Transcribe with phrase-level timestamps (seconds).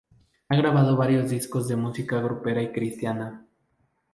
[0.49, 3.45] Ha grabado varios discos de música grupera y cristiana.